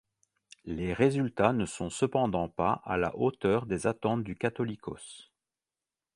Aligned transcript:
Les 0.65 0.93
résultats 0.93 1.53
ne 1.53 1.67
sont 1.67 1.91
cependant 1.91 2.49
pas 2.49 2.81
à 2.85 2.97
la 2.97 3.15
hauteur 3.15 3.67
des 3.67 3.85
attentes 3.85 4.23
du 4.23 4.35
Catholicos. 4.35 5.29